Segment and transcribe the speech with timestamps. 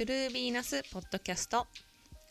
[0.00, 1.66] True Venus ポッドキャスト。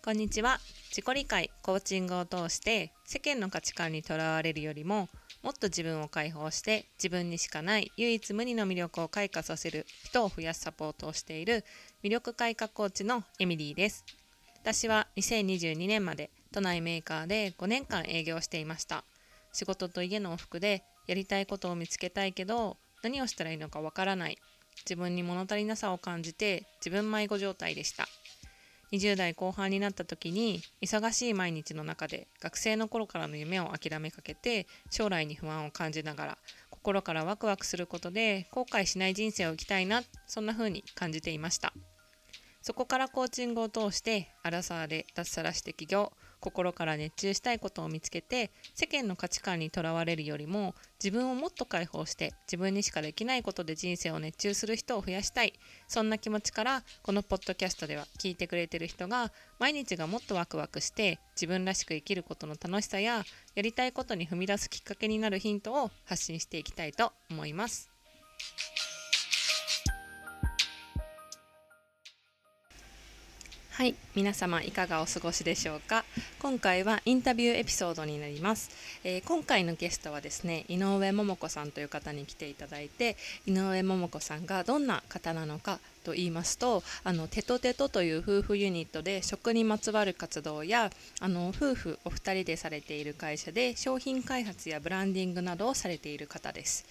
[0.04, 0.60] こんにちは。
[0.90, 5.08] 自己理解コーチングを通して世間の価値観にとらわれるよりも
[5.44, 11.64] もっと自分を解放して自分にしかない唯一無二の魅力を開花させる人を増やすサポートをしている
[12.04, 14.04] 魅力開花コーチのエミリーです。
[14.64, 19.04] 私は2022年まで都内メーカーで5年間営業していました。
[19.54, 24.40] 仕事と家の往復でやりたいことを見つけたいけど何をしたらいいのかわからない。
[24.86, 28.08] 自分に物足りなさを感じて自分迷子状態でした。
[28.92, 36.38] 20代後半になった時に忙しい毎日の中で学生の頃からの夢を諦めかけて将来に不安を感じながら
[36.72, 41.74] 心からワクワクすることで後悔しない人生を生きたいなそんな風に感じていました。
[42.62, 46.12] そこからコーチングを通してアラサーで脱サラして起業。
[46.40, 55.54] 心から熱中したいことを見つけて世間の価値観にとらわれるよりも自分をもっと解放して自分にしかできないことで人生を熱中する人を増やしたい
[55.88, 63.24] そんな気持ちからこのポッドキャストでは聞いてくれてる人が毎日がもっとワクワクして自分らしく生きることの楽しさや
[63.56, 67.90] やりたいことに踏み出すきっかけになるヒントを発信していきたいと思います。
[73.80, 76.04] はい皆様いかがお過ごしでしょうか？
[76.42, 78.72] 今回はインタビューエピソードになります、
[79.06, 83.16] えー、今回のゲストはですね井上桃子さんという方に来ていただいて
[83.48, 96.86] 井上桃子さんがどんな方なのかと言いますとあのテトテトという夫婦ユニットで食にまつわる活動やあの夫婦お二人でされている会社で商品開発やブランディングなどをされている方です。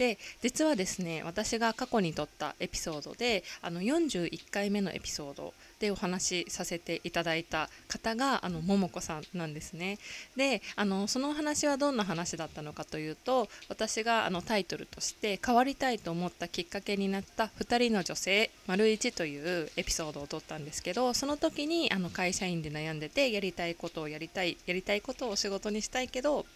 [0.00, 9.98] で実はですね私が過去に撮ったエピソードであの41回目のエピソードでお話しさせていただいた方があの桃子さんなんですね。
[10.38, 26.46] であのその話はどんな話だったのかというと私があのタイトルとして変わりたいと思ったきっかけになった2人の女性丸1というエピソードを撮ったんですけどその時にあの会社員で悩んでてやりたいことをやりたいやりたいことを仕事にしたいけど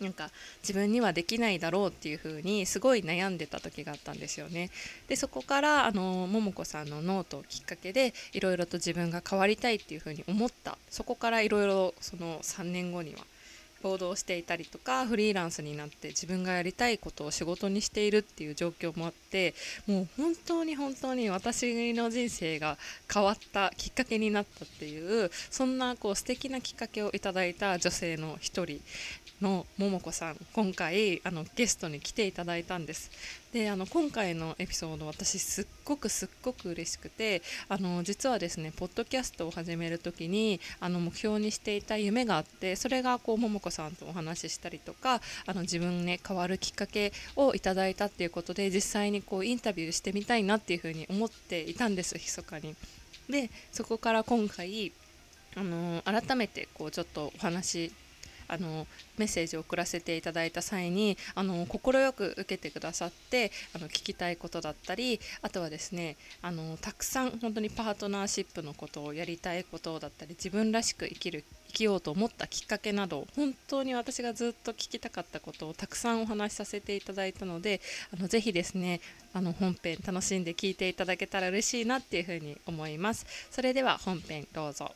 [0.00, 0.30] なんか
[0.62, 4.70] 自分にはできないだろうっていう風にすごい悩んでた時があったんですよね。
[5.08, 13.20] でそこからあの桃子さんのノートをきっかけでいろいろと自分が変わりたいっていう風に思ったそこからいろいろその3年後には
[13.82, 19.54] 行動していたりとかフリーランスになって自分がやりたいことを仕事にしているっていう状況もあって
[19.86, 22.78] もう本当に本当に私の人生が
[23.12, 28.80] 変わったきっかけになったっていうそんなこう素敵なきっかけをいただいた女性の一人
[29.40, 33.10] の桃子さん今回あのゲストに来ていただいたんです
[33.52, 52.74] であの今回のエピソード私すっごくすっごく嬉しくてあの実はですねポッドキャストを始める時にあの目標にしていた夢があってそれがこう桃子さんとお話ししたりとかあの自分ね変わるきっかけをいただいたっていうことで実際にこうインタビューしてみたいなっていうふうに思っていたんです密かに。
[53.28, 54.92] でそこから今回
[55.56, 57.90] あの改めてこうちょっとお話
[58.48, 58.86] あの
[59.18, 77.80] メッセージを送らせていただいた際にあの快く受けてくださってあの聞きたいことだったりあとはですねあのたくさん本当にパートナーシップのことをやりたいことだったり自分らしく生きる生きようと思ったきっかけなど本当に私がずっと聞きたかったことをたくさんお話しさせていただいたので
[78.16, 79.00] あのぜひですね
[79.32, 83.26] あの本編楽しんで聞いていただけたら嬉しいなっていうふうに思います。
[83.50, 84.92] それでは本編どうぞ。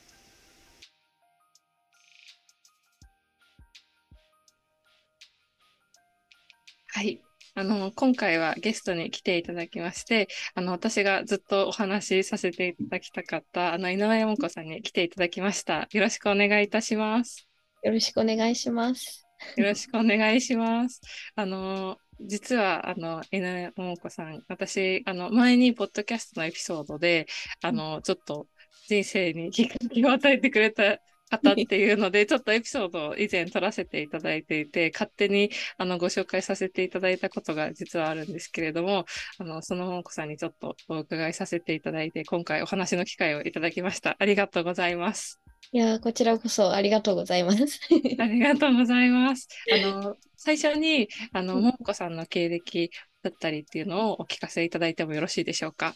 [6.93, 7.21] はい。
[7.55, 15.89] あの、今回はゲストに来ていただきまして、あの、私がずっとお話しさせていただきたかった、あの、井上桃子さんに来ていただきました。
[15.93, 17.47] よろしくお願いいたします。
[17.83, 19.25] よろしくお願いします。
[19.57, 21.01] よろしくお願いします。
[21.37, 27.27] あの、実は、あの、井上桃子さん、私、あの、前にポッドキャストのエピソードで、
[27.63, 28.49] あの、ちょっと
[28.89, 30.99] 人生にきっかけを与えてくれた
[31.31, 39.07] 方っていうので、ちょっとエピソードを以前撮らせていただいていて、勝手にあのご紹介させていただいたことが実はあるんですけれども、
[39.39, 44.17] あのその桃子さんにちょっとお伺いさせていただいて、今回お話の機会をいただきました。
[44.19, 45.41] ありがとうございます。
[45.73, 47.81] いや、こちらこそありがとうございます。
[48.19, 49.47] ありがとうございます。
[49.73, 52.91] あの、最初に、あの、桃子さんの経歴
[53.23, 55.95] だったりっていうのをお聞かせいただいてもよろしいでしょうか？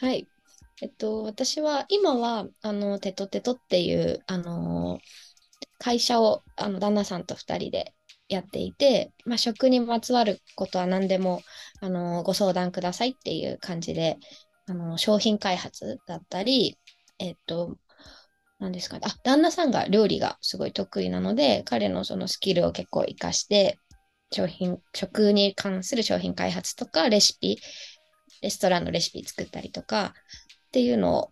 [0.00, 0.26] はい。
[0.82, 4.98] えっと、私は今はあのテトテトっていうあの
[5.78, 7.94] 会社をあの旦那さんと2人で
[8.28, 11.42] やっていて、まあ、食にまつわることは何でも
[11.80, 14.18] あのご相談くださいっていう感じで
[14.66, 16.78] あの商品開発だったり、
[17.18, 17.76] えっと、
[18.58, 23.78] 何ですかね、あ旦那さんが料理がすごい得意なので彼のそのスキルを結構活かして
[24.32, 27.58] 商品食に関する商品開発とかレシピ
[28.42, 30.14] レストランのレシピ作ったりとか
[30.74, 31.30] っていうの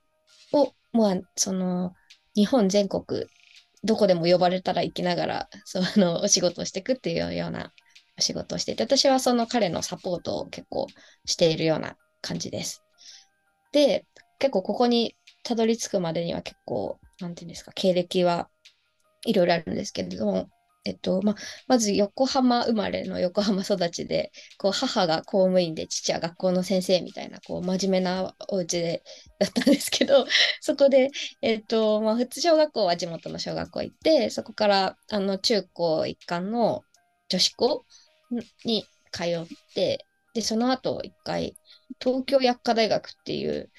[0.53, 1.95] を、まあ、その、
[2.37, 3.27] 日本全国、
[3.83, 7.73] どこでも呼ばれたら行きながら、その、お仕事をしていくっていうような
[8.17, 10.87] お仕事をしていて、私はその彼のサポートを結構
[11.25, 12.85] しているような感じです。
[13.73, 14.07] で、
[14.39, 18.49] 結構ここにたどり着くまでには結構、なんていうんですか、経歴は
[19.27, 20.51] いろいろあるんですけれども、
[20.85, 21.37] えっと、ま
[21.69, 29.05] まず横浜生まれの横浜育ちで、こう母が公務員で父は学校の先生みたいな、こう真面目なお家で
[29.39, 30.27] だったんですけど、
[30.61, 36.83] そこで、えっと、まあ普通小学校は地元の小学校行って、そこからあの中高一貫の
[37.29, 37.85] 女子校
[38.65, 41.57] に通って、で、その後一回、
[42.01, 43.71] 東京薬科大学っていう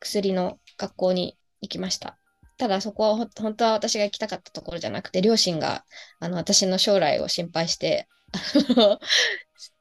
[0.00, 2.19] 薬の学校に行きました。
[2.60, 5.86] ただそこは本当は私が行きたかったところじゃなくて、両親が
[6.18, 8.06] あの私の将来を心配して、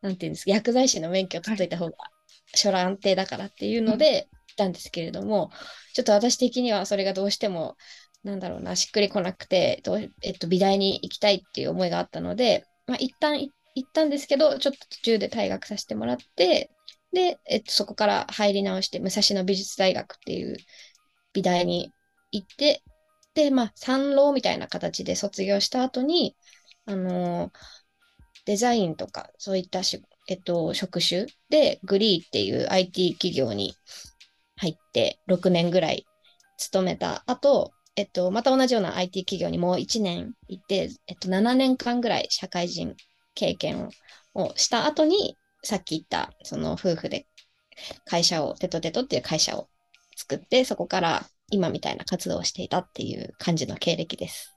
[0.02, 1.98] なんていうんですか、薬剤師の免許を取っといた方が
[2.56, 5.52] 将来安定だからっていうので、行ったんですけれども、
[5.94, 7.76] ちょっと私的にはそれがどうしても、
[8.24, 9.84] なんだろうな、しっくりこなくて、
[10.22, 13.52] えっと、美大に行きたいっていう思いがあったので、まあ、一旦行
[13.86, 16.72] ったんですけど、ちょっと途中で退学させてもらって、
[17.12, 20.56] で、えっと、そこから入り直して、武蔵野美術大学っていう
[21.34, 21.92] 美大に
[22.32, 22.84] 行って、
[23.34, 26.36] で、まあ、三浪みたいな形で卒業した後に、
[26.86, 27.52] あのー、
[28.46, 33.76] デザインとか、そういったし、えっと、職種で、グリーっていう IT 企業に
[34.58, 36.06] 入って、6年ぐらい
[36.58, 42.96] 勤めた後、えっと、また同じような IT 企業にもう1年行って、えっと、7年間ぐらい社会人
[43.36, 43.90] 経験
[44.34, 47.28] をした後に、さっき言った、その夫婦で
[48.06, 49.68] 会社を、テトテトっていう会社を
[50.16, 54.56] 作って、そこから今みたいな活動をしていたっていう感じの経歴です。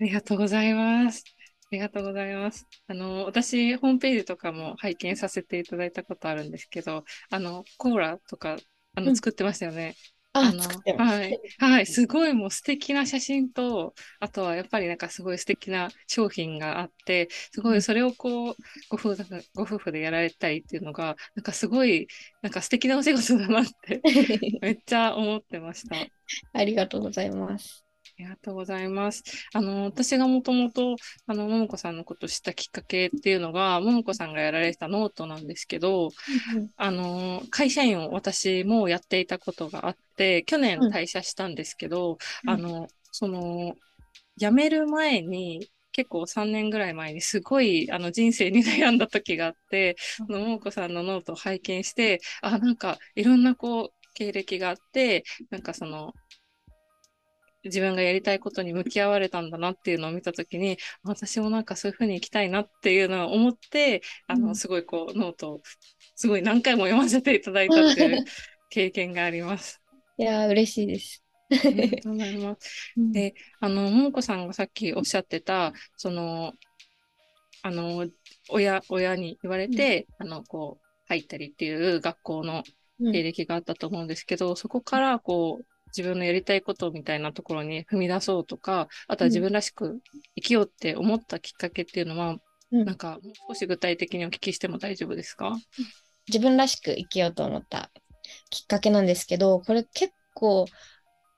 [0.00, 1.24] ありがとうございます。
[1.72, 2.66] ありがとうございます。
[2.86, 8.56] あの、私、ホームページとかも拝見させていただいたことあるんですけど、あの、コーラとか、
[8.94, 9.94] あの、作ってましたよね。
[10.36, 10.64] あの
[10.98, 18.54] はい、はい、すごいもう素敵な写真と、あとはやっぱりなんかすごい素敵な商品があって、すごいそれをこう、
[18.88, 22.08] ご夫婦ご夫婦でやられたりっていうのが、なんかすごい、
[22.42, 24.00] なんか素敵なお仕事だなって
[24.60, 25.96] めっちゃ思ってました。
[26.52, 27.83] ありがとうございます。
[28.16, 29.24] ありがとうございます。
[29.52, 30.94] あの、私がもともと、
[31.26, 36.10] あの、ももこさんのことを知ったきっかけっていうのが、ももこさんがやられたノートなんですけど、
[36.76, 43.74] あの、会社員を私もやっていたことがあって、去年退社したんですけど、うん、あの、その、
[44.36, 49.96] 辞める前に、結構3年ぐらい前にすごいあの人生に悩んだ時があって、
[50.28, 56.14] うん、ももこさんのノートを拝見して、あ、なんかいろんなこう経歴があって、なんかその
[57.64, 65.62] 自分がやりたいことに向き合われたんだなっていうのを見たときに、私もなんかそういうふうに行きたいなっていうのを思って、あの、すごいこう、ノートを、
[66.14, 68.24] すごい何回も読ませていただいたっていう
[68.70, 69.80] 経験があります。
[70.18, 71.24] いや嬉しいです。
[71.50, 72.92] ありがとうございます。
[72.96, 76.52] で、あの、ももこさんがさっきおっしゃってた、その、
[77.62, 78.06] あの、
[78.50, 82.62] 親、親に言われて、うん、あの、こう、入ったりっていう学校の
[83.12, 90.00] 経歴があったと思うんですけど、うん、そこからこう、自分のやりたいことみたいなところに踏み出そうとか、あとは自分らしく
[90.36, 92.36] 生きようって思ったきっかけっていうのは、
[92.72, 95.56] うん、なんかもう少し具体的にお聞きしても大丈夫ですか？
[96.28, 97.90] 自分らしく生きようと思った
[98.50, 100.66] きっかけなんですけど、これ結構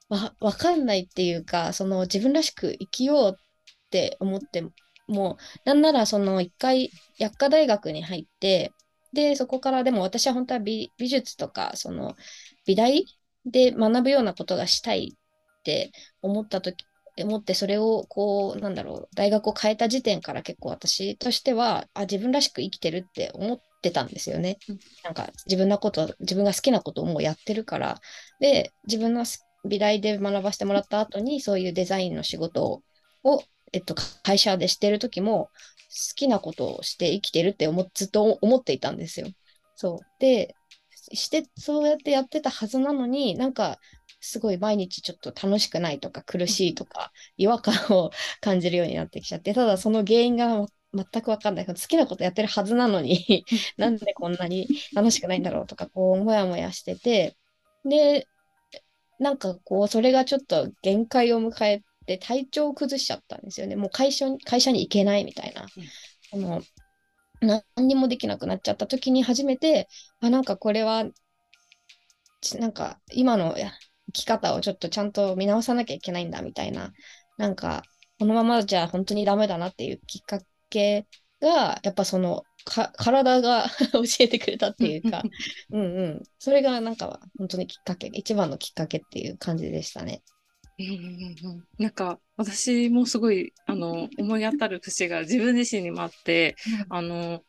[0.08, 4.64] わわかんないっていうか、その自分らしく生きようって思って
[5.08, 8.72] も、なんならその一回薬科大学に入って、
[9.12, 12.14] で、そこからでも私は本当は美美術とか、その
[12.66, 13.04] 美大
[13.46, 16.84] で学ぶようなことがしたいって思った時
[17.24, 24.58] 思ってそれをこうなんだろう大学を変えた時点から結構私としてはあ自分らしく生きてるって思ってたんですよね。
[24.68, 28.00] うん、なんか自分のこと自分が好きなことをもうやってるから
[28.38, 29.24] で自分の
[29.66, 32.82] 美大で学ばせてもらった後にそういうデザインの仕事
[33.24, 35.50] を、えっと、会社でしてる時も好
[36.14, 39.28] きなことをして生きてるって思ずっと思っていたんですよ。
[39.74, 40.54] そうで
[41.12, 43.78] してそうやってやってたはずなのになんか
[44.20, 48.10] すごい毎日ちょっと楽しくないとか苦しいとか違和感を
[48.40, 51.66] 感じるようになってきちゃってただその原因が全く分かんない。
[51.66, 53.44] 好きなことやってるはずなのに
[53.76, 57.36] なんでこんなに楽しくないんだろうとかこうモヤモヤしてて
[57.84, 58.26] で
[59.18, 63.76] なんかこうそれがちょっと限界を迎えて体調を崩しちゃったんですよね。
[63.76, 65.66] もう会社会社に行けないみたいな。
[66.32, 66.62] うん、の
[67.40, 69.88] 何にもできなくなっちゃった時に初めて、
[70.21, 71.05] あ、なんかこれは、
[72.59, 76.93] なんか今の生き方をちょっとちゃんと見直さなきゃいけないんだみたいな、
[77.38, 77.83] なんか
[78.19, 80.40] このままじゃ本当にダメだなっていうきっか
[80.71, 81.07] け
[81.40, 85.23] がやっぱそのか体が 教えてくれたっていうか
[85.71, 90.23] うんうんそれがなんか本当にきっかけ一番のきっかけっていう感じでしたね。
[90.78, 96.54] うんうんうん、なんか私もすごいあの思い当たる節が自分自身にもあって、
[96.90, 97.42] あの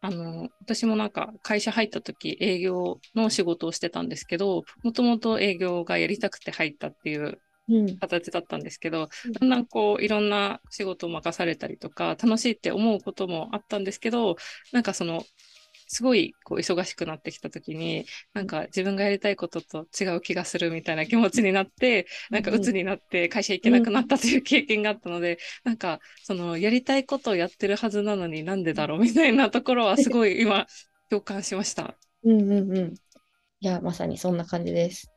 [0.00, 7.38] あの私もなんか会社入った時営業の仕事をしてたんですけどもともと営業がやりたくて入ったっていう
[7.70, 7.98] うん。
[7.98, 9.32] 形だったんですけど、うん。
[9.32, 14.36] だんだんこういろんな仕事を任されたりとか楽しいって思うこともあったんですけど
[14.72, 15.22] なんかその
[15.88, 30.66] すごいこう忙しくなってきた時になんか自分がやりたいことと違う気がするみたいな気持ちになってなんか鬱になって会社行けなくなったという経験があったので、なんかそのやりたいことをやってるはずなのになんでだろうみたいなところはすごい今
[31.10, 31.96] 共感しました。
[32.24, 32.94] うんうんうん。
[33.60, 35.10] いや、まさにそんな感じです。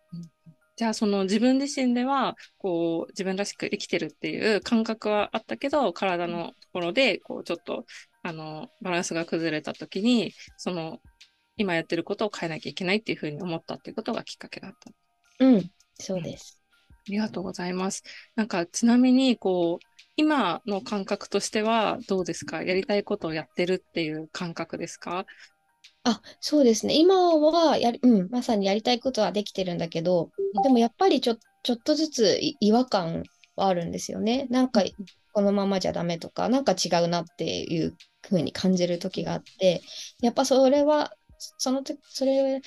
[0.78, 7.86] じゃあその自分自身ではこう自分らしく生きてるっていう感覚はあったけど体のところでこうちょっと
[8.24, 11.00] あのバランスが崩れた時にその
[11.58, 15.46] 今やってることを変えなきゃいけないっていうふうに思ったっていうことがきっかけだった。
[15.46, 16.62] うん、そうです。
[16.90, 18.04] ありがとうございます。
[18.36, 19.86] なんかちなみにこう
[20.18, 22.64] 今の感覚としてはどうですか？
[22.64, 25.26] やりたいことをやってるっていう感覚ですか？
[26.04, 26.96] あ、そうですね。
[26.96, 30.30] 今はやり、うん、まさにやりたいことはできてるんだけど、
[30.64, 33.24] でもやっぱりちょ、ちょっとずつい違和感
[33.56, 34.48] はあるんですよね。
[34.50, 34.84] なんか
[35.34, 39.82] このままじゃダメとか、なんか違うなっていう風に感じる時があって、
[40.22, 42.62] やっぱそれは、その時、それ、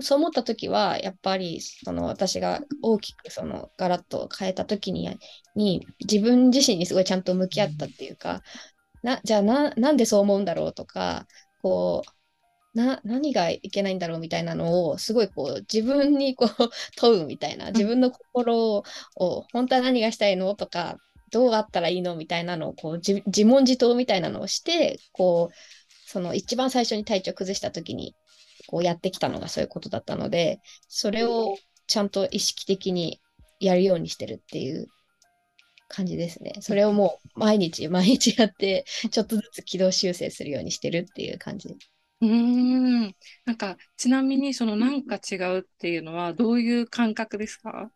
[0.00, 5.18] そう思った時は、やっぱりその私が大きくそのガラッと変えた時に、
[5.54, 8.42] に自分自身にすごいちゃんと向き合ったっていうか、
[9.02, 11.26] な、じゃあな、なんでそう思うんだろうとか、
[11.62, 16.48] こう、な、何がいけないんだろうみたいなのを、すごいこう、自分にこう、
[16.96, 18.84] 問うみたいな、自分の心を、
[19.52, 20.96] 本当は何がしたいのとか、
[21.30, 25.54] どうあったらいいのみたいなのを、こう、自自問自答みたいなのをして、こう、
[26.10, 28.14] その一番最初に体調崩した時に、
[28.66, 31.56] こうやってきたのがそういうことだったので、それを
[31.86, 33.20] ちゃんと意識的に
[33.60, 34.88] やるようにしてるっていう
[35.88, 36.52] 感じですね。
[36.60, 41.68] それをもう毎日毎日 やって、ちょっとずつ軌道修正するようにしてるっていう感じ。
[42.20, 42.28] うー
[43.08, 43.14] ん。
[43.44, 47.90] なんかちなみにそのなんか違うっていうのはどういう感覚ですか？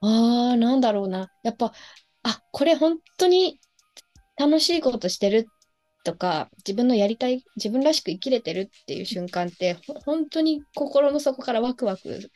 [0.00, 1.30] ああ、なんだろうな。
[1.42, 1.72] やっぱ、
[2.26, 3.60] あ、これ本当に
[4.36, 5.46] 楽しいことしてる
[6.04, 12.30] とか、自分のやりたい、自分らしく生きれてるっていう瞬間って、ほ本当に心の底からワクワクす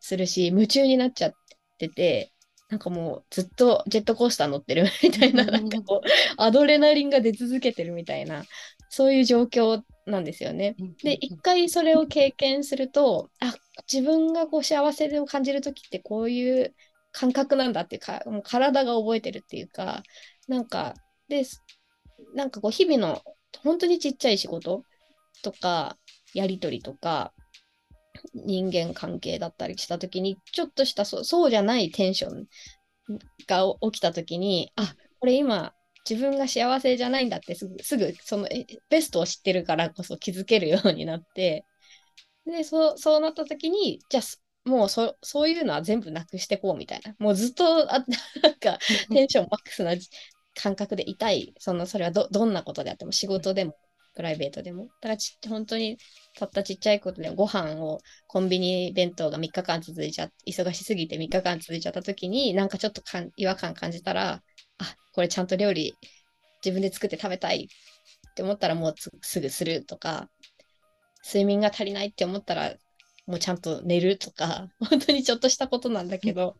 [0.00, 1.32] するし、夢中になっちゃっ
[1.78, 2.32] てて、
[2.70, 8.44] なんかもうずっとジェットコースター乗ってるみたいな、うんなんかこう、アドレナリンが出続けてるみたいな、
[8.88, 10.76] そういう状況なんですよね。
[11.02, 13.54] で、一回それを経験すると、あ、
[13.92, 16.74] 自分がこう幸せを感じるときってこういう
[17.14, 20.02] 感覚なんだっていうか、う体が覚えてるっていうか、
[20.48, 20.94] なんか、
[21.28, 21.44] で、
[22.34, 23.22] なんかこう日々の
[23.62, 24.82] 本当にちっちゃい仕事
[25.42, 25.96] とか、
[26.34, 27.32] やりとりとか、
[28.34, 32.46] 人間関係だったりしたときに、ちょっとしたそうじゃないテンション
[33.46, 35.72] が起きたときに、あ、これ今、
[36.08, 38.48] 自分が幸せじゃないんだってすぐ、すぐその
[38.90, 41.64] ベストを知ってるからこそ気づけるようになって、
[42.46, 44.22] で、そう、そうなった時に、じゃあ、
[44.64, 47.14] もうそそういうのは全部なくしてこうみたいな。
[47.18, 48.04] もうずっと、あ
[48.42, 48.78] なんか、
[49.10, 49.94] テンションマックスな
[50.54, 51.52] 感覚でいたい。
[51.58, 53.76] その、それはど、どんなことであっても、仕事でも、
[54.14, 54.84] プライベートでも。
[54.84, 55.98] だからち、本当に、
[56.38, 64.42] たったちっちゃいことでご飯を、コンビニ弁当が3日間続いちゃって、忙しすぎて3日間続いちゃった時に、なんかちょっとかん違和感感じたら、
[64.78, 65.94] あ、これちゃんと料理
[66.64, 67.68] 自分で作って食べたい
[68.30, 70.30] って思ったらもうすぐするとか、
[71.26, 72.74] 睡眠が足りないって思ったら
[73.26, 76.58] もうちゃんと寝るとか、 本当にちょっとしたことなんだけど、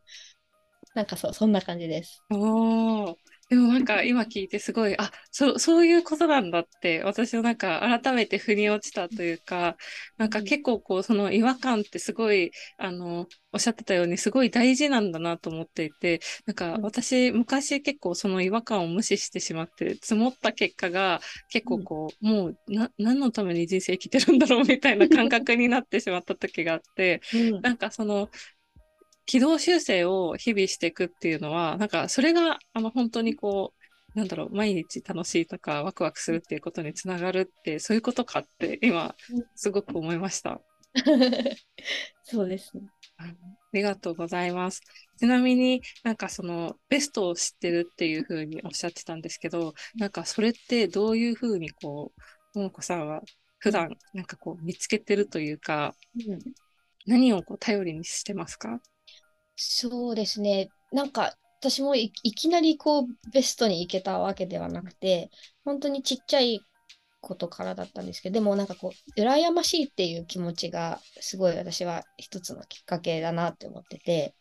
[0.95, 2.23] なんかそう、そんな感じです。
[2.31, 3.17] おー
[3.51, 9.77] でもなんか今聞いてすごい、あ、そう、そういうことなんだって、私はなんか改めて腑に落ちたというか、
[10.17, 16.83] なんか結構こう、その違和感ってすごい、あの、おっしゃってたようにすごい大事なんだなと思っていて、なんかうん。
[16.83, 27.63] 私昔結構その違和感を無視してしまって、積もった結果が結構こう、もうな、何のために人生生きてるんだろうみたいな感覚になってしまった時があって、うん。
[27.63, 28.31] なんかその、
[29.27, 33.75] 軌道修正を日々していくっていうのは、なんかそれが、あの、本当にこ
[34.15, 40.61] う、なんだろう、毎日楽しいとか、ワクワクするっていうことにつながるって、そういうことかって、今うん、すごく思いました。
[42.25, 42.85] そうですね。
[43.19, 43.33] あ
[43.73, 44.81] りがとうございます。
[45.19, 52.13] ちなみになんかそのベストを知ってるっていうふうにおっしゃってたんですけど、なんかそれってどういうふうにこ
[52.55, 53.23] う、ももこさんは
[53.59, 55.95] 普段なんかこう見つけてるというか、
[56.29, 56.39] うん
[57.07, 58.81] 何をこう頼りにしてますか？
[59.57, 60.69] そうですね。
[60.93, 65.31] なんか私もいきなりこうベストに行けたわけではなくて、
[65.65, 66.61] 本当にちっちゃい
[67.21, 74.35] ことからだったんですけど、でもなんかこう、羨ましいっていう気持ちがすごい私は一つのきっかけだなって思ってて、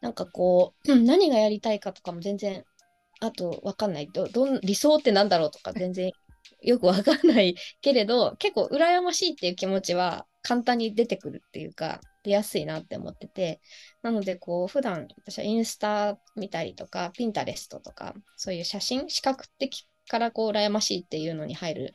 [0.00, 2.64] なんかこう、何がやりたいかとかも全然、
[3.20, 4.08] あとわかんない。
[4.12, 6.10] ど、どん、理想ってなんだろうとか全然
[6.62, 13.60] よくわかんないけれど、結構羨ましいっていう気持ちは簡単に出てくるっていうか、出やすいなって思ってて、
[14.02, 21.94] なのでこう、普段私はインスタ見たりとか、ピンタレストとか、そういう写真、視覚的からこう、羨ましいっていうのに入る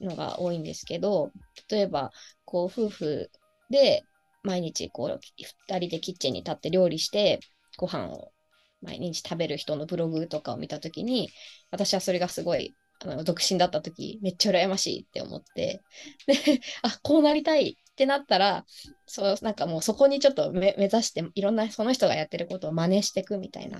[0.00, 1.30] のが多いんですけど、
[1.70, 2.10] 例えば、
[2.46, 3.30] こう、夫婦
[3.70, 4.02] で
[4.42, 5.20] 毎日こう、
[5.68, 7.40] 2人でキッチンに立って料理して、
[7.76, 8.32] ご飯を
[8.80, 11.28] 毎日食べる人のブログとかを見たときに、
[11.70, 12.74] 私はそれがすごい
[13.04, 15.82] あの独身だった時めっちゃ羨ましいって思って
[16.26, 18.66] であこうなりたいってなったら
[19.06, 23.78] そうなんかもうそこにちょっと目指していろんなその人がやってることを真似していくみたいな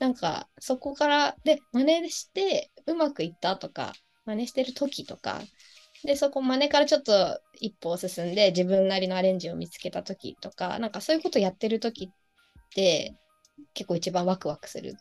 [0.00, 3.92] なんかそこからで真似してうまくいったとか
[4.26, 5.40] 真似してる時とか
[6.02, 13.14] でそこ真似からちょっと一歩進んで自分なりのアレンジを見つけた時とかなんかそういうことやってる時って
[13.72, 14.94] 結構一番ワクワクする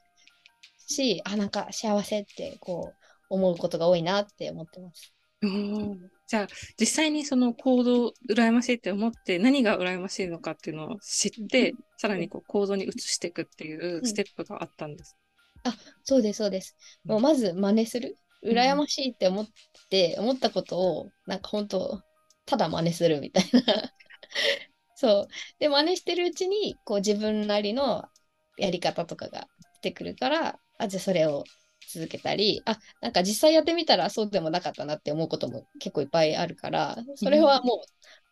[0.85, 5.11] しあなんか幸せってこう思うことが多いなって思ってます。
[5.41, 5.97] うん
[6.33, 6.47] じゃあ
[6.79, 15.15] 実際にその行動羨ましいって思って何が羨ましいのかっていうのを知って、うん、さらにこう行動に移していくっていうステップがあったんです。
[15.63, 16.75] うん、あそうですそうです。
[17.05, 18.17] もうまず真似する。
[18.43, 19.47] 羨ましいって思っ
[19.91, 22.01] て、うん、思ったことをなんか本当
[22.47, 23.61] ただ真似するみたいな。
[24.95, 25.33] そう。
[25.59, 28.05] で真似してるうちにこう自分なりの
[28.57, 29.47] やり方とかが
[29.83, 31.43] 出てくるからあじゃあそれを
[31.89, 37.81] 続けたり、あ、なんか実際やってみたらそうでもなかったなって思うことも結構いっぱいあるから、それはも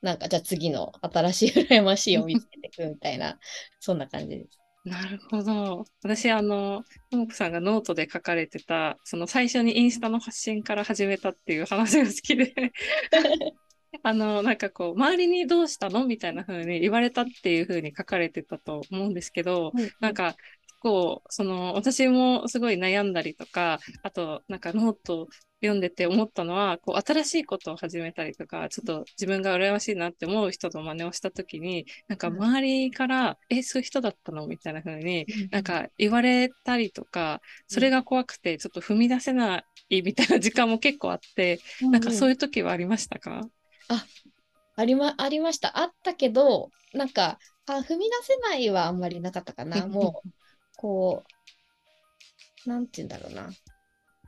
[0.01, 3.39] う、なんかじゃあ次の新しい羨ましいを見つけていくみたいな、
[3.79, 4.61] そんな感じです。
[4.83, 5.85] なるほど。
[6.01, 12.53] 私、あの、ももこさんがノートで書かれてた、その最初にインスタの発信から始めたっていう話が好きで
[14.03, 20.35] あの、なんかこう、周りにどうしたのみたいな風に言われたっていう風に書かれてたと思うんですけど、うん、なんか
[20.81, 25.27] こう、その、私もすごい悩んだりとか、あと、なんかノート
[25.61, 43.41] 読んでて思ったのは、こう、新しいことを始めたりとか、ちょっと自分が羨ましいなって思う人の真似をしたときに、なんか周りから、うん、え、そういう人だったのみたいな風に、なんか言われたりとか、それが怖くて、ちょっと踏み出せないみたいな時間も結構あって、うん、なんかそういう時はありましたか、
[43.87, 44.05] あ、
[44.75, 45.77] ありま、ありました。
[45.77, 49.85] あったけど、なんか、あ、踏み出せないはあんまりなかったかな。
[49.87, 50.29] もう、
[50.77, 51.23] こ
[52.65, 53.49] う、なんて言うんだろうな。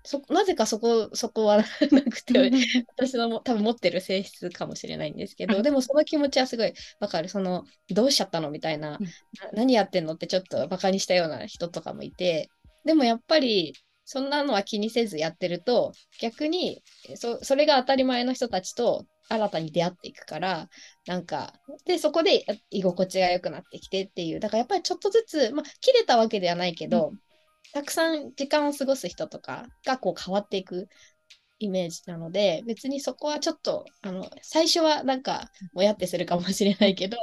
[0.06, 1.58] そなぜかそこそこは
[1.92, 2.52] なくて
[2.88, 7.30] 私のも多分持ってる性質かもしれないんですけどでもその気持ちはすごいわかる。
[7.30, 9.00] そのどうしちゃったのみたいな、
[9.54, 12.50] 何やってんのってちょっとバカにしたような人とかもいて
[12.84, 16.84] でもやっぱりそんなのは気にせずやってると逆に
[17.16, 20.70] そそれが当たり前の人たちと新たに出会っていくから、
[21.08, 21.54] なんか、
[21.86, 27.20] で、そこで居心地が良くなってきてっていう、だからやっぱりちょっとずつ、まあ、切れたわけではないけど、うん、
[27.74, 30.88] たくさん時間を過ごす人とかがこう変わっていく
[31.60, 37.18] イメージなので、別にそこはちょっと、あの、最初はなんか、もやってするかもしれないけど、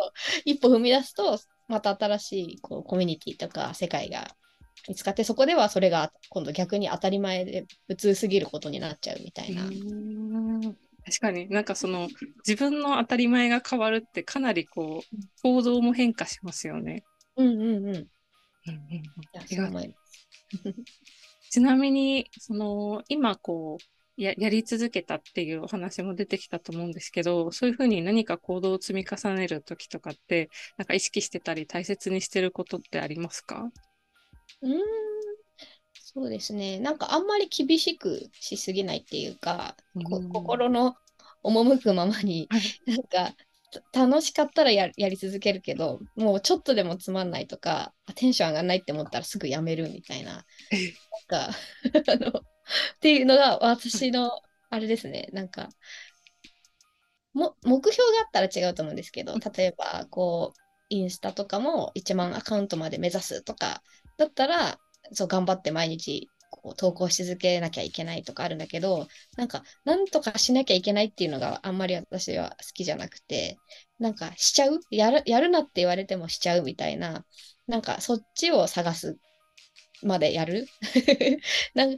[0.44, 4.34] 一歩踏み出すと、また新しいこうコミュニティとか世界が
[4.88, 9.64] 見つかって、そこではそれが今度逆に当たり前で普通すぎることになっちゃうみたいな。
[11.10, 11.48] 確かに。
[11.48, 12.08] なんかその
[12.46, 17.02] 自分の当たり前が変わるってかなりこう行動も変化しますよね。
[17.36, 17.86] うんうんうん。
[17.86, 18.06] うんうん、
[21.50, 33.70] ちなみにその今こうややり続けたっていうお話も出てきたと思うんですけどそういうふうに何か行動を積み重ねる時とかってなんか意識してたり大切にしてることってありますか？
[34.62, 35.09] うん
[36.12, 36.80] そうですね。
[36.80, 40.96] なんかあんまり厳しくしすぎないっていうか、うん、心の
[41.44, 42.48] 赴くままに、
[42.86, 43.36] なんか
[43.92, 50.44] 楽しかったらやり続けるけど、もうちょっとでもつまんないとか、テンション上がらないって思ったらすぐやめるみたいな、なん
[51.28, 51.50] か
[52.12, 52.42] あの、っ
[53.00, 54.32] ていうのが私の
[54.70, 55.68] あれですね、なんか、
[57.32, 63.82] も目標があったら違うと思うんですけど、例えばこう、インスタとかも1万アカウントまで目指すとか
[64.16, 64.78] だったら、
[65.12, 73.58] そう頑張って毎日こう投稿し続けなきゃいけないとかあるんだけどなんかなんとかしなきゃいけないっていうのがあんまり私は好きじゃなくて
[73.98, 74.80] なんかしちゃう？
[74.90, 77.24] やるやるなって言われてもしちゃうみたいな
[77.66, 79.16] なんかそっちを探す
[80.02, 80.66] までやる？
[81.74, 81.96] なんっ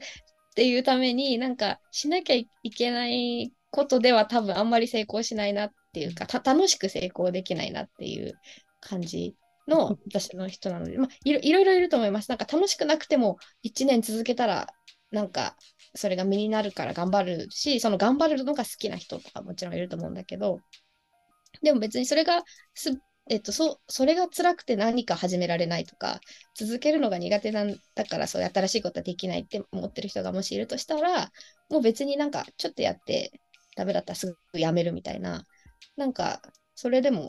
[0.55, 2.46] ていうためになんかしなきゃい
[2.77, 8.35] けないことでは多分あんまり成功しないなっていうか楽しく成功できないなっていう
[8.81, 9.35] 感じ
[9.68, 12.29] の私の人なので、まあ、いろいろいると思います。
[12.29, 14.68] なんか楽しくなくても1年続けたら、
[15.11, 15.57] なんか
[15.94, 20.61] それが身になるから頑張るし、その頑張るのが好きな人とかもちろんいると思うんだけど、
[21.62, 22.42] でも別にそれが
[22.75, 22.98] す、
[23.29, 26.20] えっと、そそれが辛くて何か始められないとか、
[26.57, 31.31] 続けるのが苦手なんだからそう新しいことはできないって思ってる人がもしいるとしたら、
[31.70, 33.33] もう別になんかちょっとやって
[33.77, 35.46] ダメだったらすぐやめるみたいな、
[35.96, 36.40] なんか
[36.75, 37.29] それでも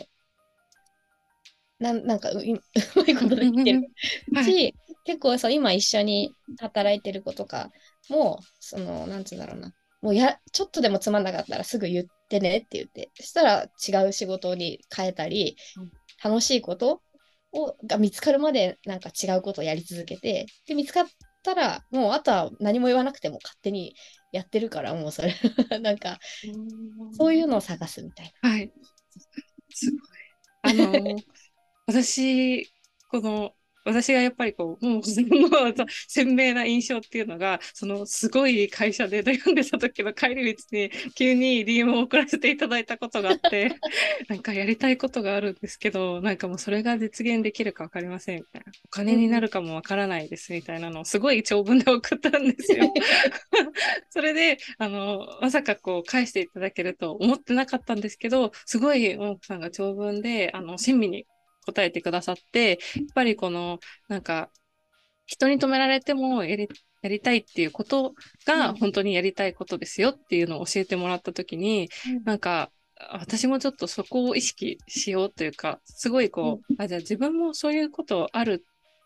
[1.83, 2.61] なんなんかう う
[2.95, 3.91] まいことできてる。
[4.33, 4.45] はい。
[4.45, 7.69] し、結構そう今一緒に働いてる子とか
[8.09, 9.73] もそのなんつうんだろうな。
[10.01, 13.11] もうやちょっとでもつまんなかったらすぐ言ってねって言って。
[13.15, 15.91] そしたら違う仕事に変えたり、うん。
[16.23, 17.01] 楽しいこと
[17.51, 21.05] をが見つかるまでなんか違うことをやり続けてで見つかっ
[21.43, 23.95] たらもうあとは何も言わなくても勝手に
[24.31, 25.35] やってるからもうそれ。
[25.81, 26.17] なんか
[27.11, 28.71] そういうのを探すみたいはい。
[29.69, 30.01] すごい。
[30.63, 31.19] あの、
[31.93, 32.71] 私、
[33.09, 33.53] この、
[33.85, 35.27] 私がやっぱりこう、もう、その
[36.07, 43.75] 鮮明な印象っていうのが、その、すごい会社で悩んでた時の帰り道に、急に DM を送らせていただいたことがあって、
[44.29, 48.71] なんかやりたいことがあるんですけど、なんかもうそれが実現できるかわかりません、みたいな。
[48.85, 52.91] お金になるかもわからないです、みたいなのを、すごい長文で送ったんですよ。
[54.09, 61.27] それで、あの、まさかこう返していただけると思ってなかったんですけど、すごい、ももこさんが長文で、あの、親身に
[61.65, 62.79] 答えてくださって、やっ
[63.13, 64.51] ぱりこの、なんか、
[65.25, 66.67] 人に止められてもやり、
[67.01, 68.13] やりたいっていうこと
[68.55, 68.75] うがん。
[68.75, 71.89] 本当にやりたいことですよっていうのを教えてもらったときに、
[72.23, 72.71] なんか、
[73.11, 78.65] 私もちょっとそこを意識しようというか、すごいこう、あ、じゃあ自分もそういうことある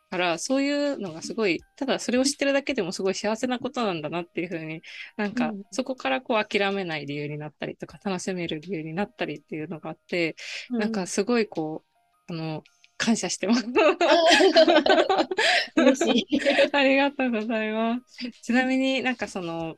[0.10, 4.82] から、そういうのがすごい、ただそれを知ってるだけでもすごい幸せなことなんだなっていうふうに、
[5.18, 5.64] なんかうん。
[5.72, 10.36] そこからこう諦めない理由になったりとか、楽しめる理由になったりっていうのがあって、
[10.78, 11.97] なんかすごいこう、
[12.30, 12.64] あの、
[12.98, 13.66] 感謝してます。
[15.76, 16.40] 嬉しい。
[16.74, 18.32] ありがとうございます。
[18.42, 19.76] ちなみになんかその、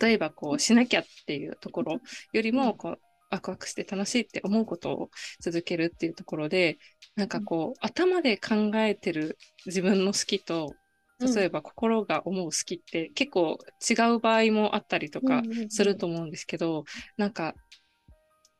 [0.00, 2.00] 例えばこうしなきゃっていうところ
[2.32, 2.98] よりも、こう、
[3.30, 6.78] ワクワクして楽しいって思うことを続けるっていうところで、
[7.16, 10.74] なんかこう、頭で考えてる自分の好きと、
[11.20, 13.56] 例えば心が思う好きって結構
[13.88, 16.84] 違う場合もあったりとかすると思うんですけど、
[17.16, 17.54] なんか、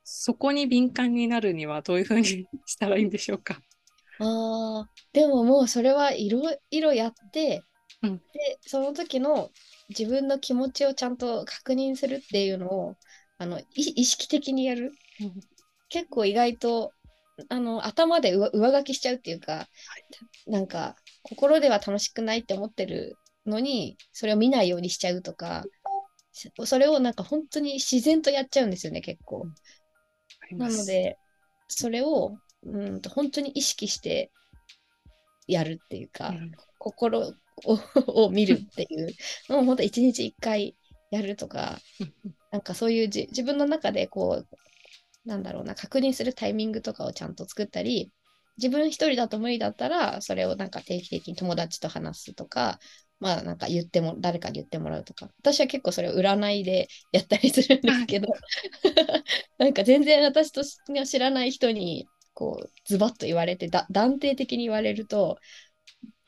[0.05, 3.61] そこに敏感になるにはどういうふうにしたらいいんでしょうか？
[4.21, 7.63] ああ、でももうそれはいろいろやって、
[8.03, 9.51] うんで、その時の
[9.89, 12.95] 自分の気持ちをちゃんと確認するっていうのを、
[13.39, 14.93] あの、い意識的にやる。
[15.89, 16.93] 結構意外と、
[17.49, 19.69] あの、頭で上上書きしちゃうっていうか、
[20.47, 25.65] なんか、心では楽しくないって思ってるのに、それを見ないようにしちゃうとか、
[26.33, 29.47] しそれをなんか本当に自然とやっちゃうんですよね、結構。
[30.53, 31.19] なので、
[31.69, 34.31] それをうんと本当に意識して
[35.47, 36.53] やるっていうか、うん。
[36.79, 37.35] 心を
[38.27, 39.09] を見るっていう
[39.49, 40.77] のを本当一日一回
[41.11, 41.79] やるとか、
[42.51, 48.11] なんかそういうじ自分の中でこう、なんだろうな、確認するタイミングとかをちゃんと作ったり、
[48.57, 52.79] 自分一人だと無理だったら、それをなんか定期的に友達と話すとか、
[53.21, 55.31] まあなんか言っても、誰かに言ってもらうとか。
[55.39, 58.29] 私は結構それを占いでやったりするんですけど、
[59.59, 60.63] なんか全然私と
[61.05, 65.39] 知らない人に、こう、ズバッと言われて、だ断定的に言われると、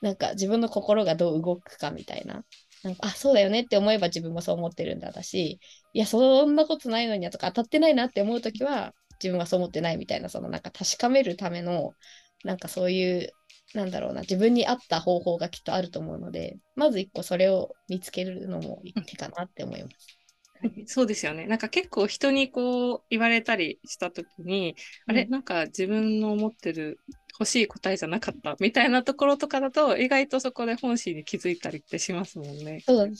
[0.00, 2.44] なんか自分の心がどう動くかみたいな。
[2.82, 5.58] なんかあ、そうだよねって思えば自分もそう思ってるんだだし、
[5.92, 11.92] いや、そんなことないのになとか当たってないなって思うときは、自分はそう思ってないみたいな、そのなんか確かめるための、
[12.44, 13.32] なんかそういう、
[13.74, 20.16] なんだろうな、自分に合った方法がきっとあると思うので、まず一個それを見つけるのも一手かなって思います。
[20.86, 21.46] そうですよね。
[21.46, 27.00] なんか結構人にこう言われたりしたときに、あれうんなんか自分の思ってる
[27.38, 32.78] 欲しい答えじゃなかったみたいなところとかだと意外とそこで本心に気づいたりってしますもんね。
[32.86, 33.12] そう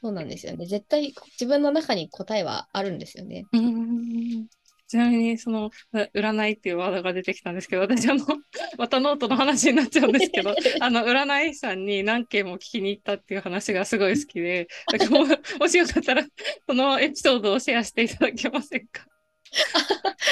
[0.00, 0.66] そうなんですよね。
[0.66, 3.44] 絶対自分の中に答えはあるんですよね。
[3.52, 4.46] うーん
[4.88, 8.24] ちなみにそのう占いっていうワードが出てきたんですけど、私あの、
[8.78, 15.10] またノートの話になっちゃうんですけど、 あの、占い師さんに何件も聞きに行ったっていう話がすごい好きで、 だから
[15.58, 16.26] もしよかったら、
[16.66, 19.06] そのエピソードをシェアしていただけませんか？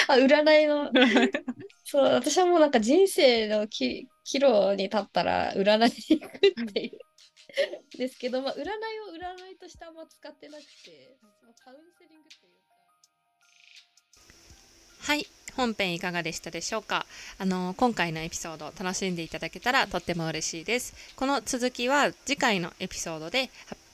[0.09, 0.91] あ、占いの、
[1.85, 6.99] そう、私はもうなんか人生のき岐路に立ったら占いに行くっていう。
[7.97, 8.67] ですけど、まあ、占いを
[9.17, 12.66] 占いとしてあんま使ってなくて、まあカウンセリングっていうか。
[15.07, 15.25] はい。
[15.55, 17.07] 本編いかがでしたでしょうか？
[17.39, 20.95] あの今回のエピソード楽しんでいただけたらとっても嬉しいです。
[21.15, 23.51] この続きは次回のエピソードで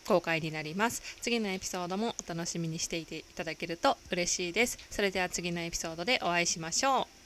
[0.07, 1.03] 公開になります。
[1.21, 4.79] 次のエピソードもお楽しみにしていていただけると嬉しいです。
[4.91, 7.22] それでは次のエピソードでお会いしましょう。